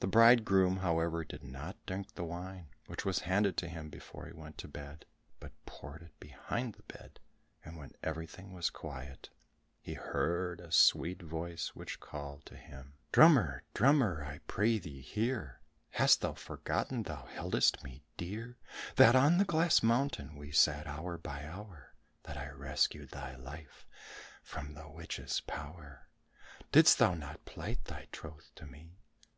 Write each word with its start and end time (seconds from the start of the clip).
The 0.00 0.06
bridegroom, 0.06 0.80
however, 0.80 1.24
did 1.24 1.42
not 1.42 1.78
drink 1.86 2.12
the 2.12 2.24
wine 2.24 2.66
which 2.88 3.06
was 3.06 3.20
handed 3.20 3.56
to 3.56 3.68
him 3.68 3.88
before 3.88 4.26
he 4.26 4.34
went 4.34 4.58
to 4.58 4.68
bed, 4.68 5.06
but 5.40 5.52
poured 5.64 6.02
it 6.02 6.20
behind 6.20 6.74
the 6.74 6.82
bed, 6.82 7.20
and 7.64 7.78
when 7.78 7.92
everything 8.02 8.52
was 8.52 8.68
quiet, 8.68 9.30
he 9.80 9.94
heard 9.94 10.60
a 10.60 10.70
sweet 10.70 11.22
voice 11.22 11.68
which 11.74 12.00
called 12.00 12.44
to 12.44 12.54
him, 12.54 12.96
"Drummer, 13.12 13.62
drummer, 13.72 14.26
I 14.26 14.40
pray 14.46 14.78
thee 14.78 15.00
hear! 15.00 15.62
Hast 15.92 16.20
thou 16.20 16.34
forgotten 16.34 17.04
thou 17.04 17.24
held 17.24 17.56
me 17.82 18.02
dear? 18.18 18.58
That 18.96 19.16
on 19.16 19.38
the 19.38 19.46
glass 19.46 19.82
mountain 19.82 20.36
we 20.36 20.50
sat 20.52 20.86
hour 20.86 21.16
by 21.16 21.46
hour? 21.46 21.94
That 22.24 22.36
I 22.36 22.50
rescued 22.50 23.08
thy 23.08 23.36
life 23.36 23.86
from 24.42 24.74
the 24.74 24.86
witch's 24.90 25.40
power? 25.40 26.10
Didst 26.72 26.98
thou 26.98 27.14
not 27.14 27.46
plight 27.46 27.86
thy 27.86 28.08
troth 28.12 28.50
to 28.56 28.66
me? 28.66 28.98